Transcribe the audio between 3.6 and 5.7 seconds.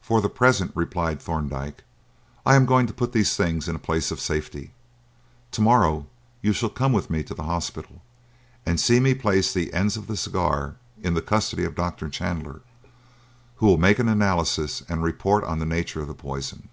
in a place of safety. To